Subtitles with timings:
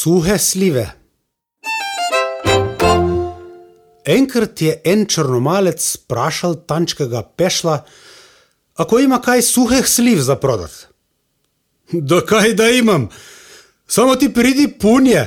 [0.00, 0.86] Suhe slive.
[4.04, 7.74] Enkrat je en črnomalec vprašal tančkega pešla,
[8.80, 10.72] ako ima kaj suhih sliv za prodat.
[11.92, 13.08] Da kaj da imam,
[13.86, 15.26] samo ti pridi punje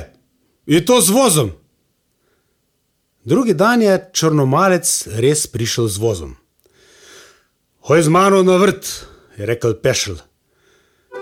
[0.66, 1.52] in to z vozom.
[3.24, 6.36] Drugi dan je črnomalec res prišel z vozom.
[7.86, 8.90] Hoj z mano na vrt,
[9.38, 10.18] je rekel pešl.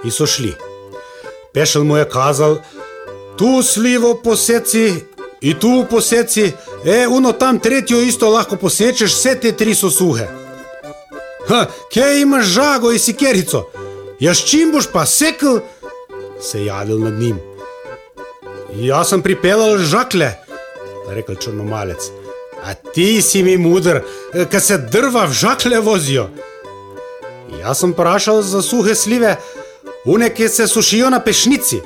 [0.04, 0.54] In so šli.
[1.52, 2.56] Pešl mu je kazal,
[3.42, 5.04] tu slivo poseci
[5.40, 6.52] in tu poseci,
[6.84, 10.28] e, uno tam tretjo isto lahko posečeš, vse te tri so suhe.
[11.48, 13.64] Ha, kje imaš žago in sikerico?
[14.20, 15.58] Ja, s čim boš pa sekl?
[16.40, 17.40] Se je javil nad njim.
[18.78, 20.28] Jaz sem pripeljal žakle,
[21.10, 22.10] rekel črnomalec.
[22.62, 24.04] A ti si mi mudr,
[24.50, 26.28] ker se drva v žakle vozijo.
[27.58, 29.34] Jaz sem vprašal za suhe slive,
[30.06, 31.82] une, ki se sušijo na pešnici.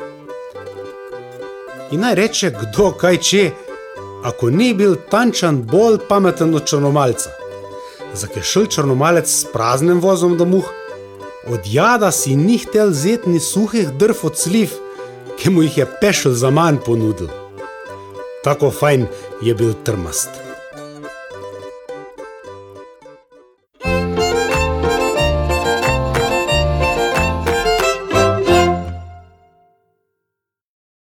[1.90, 3.42] In naj reče kdo kaj če,
[4.26, 7.30] ako ni bil tančan bolj pameten od črnomalca.
[8.42, 10.66] Šel črnomalec s praznim vozom domov?
[11.46, 14.72] Od jada si ni htel zetni suhih drv od sliv,
[15.38, 17.30] ki mu jih je pešel za manj ponudil.
[18.44, 19.06] Tako fajn
[19.42, 20.45] je bil trmast.